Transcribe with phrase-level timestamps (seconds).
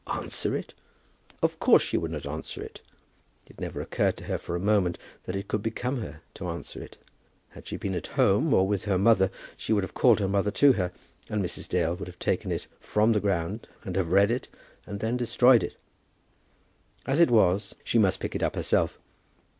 [0.07, 0.73] Answer it!
[1.43, 2.81] Of course she would not answer it.
[3.45, 6.81] It never occurred to her for a moment that it could become her to answer
[6.81, 6.97] it.
[7.49, 10.49] Had she been at home or with her mother, she would have called her mother
[10.49, 10.91] to her,
[11.29, 11.69] and Mrs.
[11.69, 14.47] Dale would have taken it from the ground, and have read it,
[14.87, 15.75] and then destroyed it.
[17.05, 18.97] As it was, she must pick it up herself.